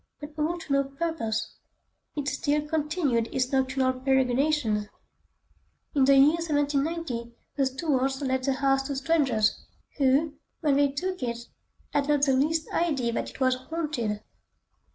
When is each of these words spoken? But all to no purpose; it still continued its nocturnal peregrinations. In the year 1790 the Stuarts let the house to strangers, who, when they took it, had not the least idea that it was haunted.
But 0.19 0.31
all 0.39 0.57
to 0.57 0.73
no 0.73 0.83
purpose; 0.85 1.53
it 2.15 2.27
still 2.27 2.67
continued 2.67 3.29
its 3.31 3.51
nocturnal 3.51 3.93
peregrinations. 3.93 4.87
In 5.93 6.05
the 6.05 6.15
year 6.17 6.37
1790 6.41 7.35
the 7.55 7.65
Stuarts 7.67 8.19
let 8.19 8.41
the 8.41 8.53
house 8.53 8.81
to 8.87 8.95
strangers, 8.95 9.63
who, 9.99 10.33
when 10.61 10.77
they 10.77 10.87
took 10.91 11.21
it, 11.21 11.37
had 11.93 12.07
not 12.09 12.23
the 12.23 12.33
least 12.33 12.67
idea 12.71 13.11
that 13.13 13.29
it 13.29 13.39
was 13.39 13.53
haunted. 13.53 14.23